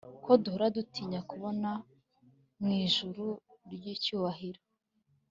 [0.23, 1.69] ko duhora dutinya kubona
[2.61, 3.25] mwijuru
[3.73, 4.61] ryicyubahiro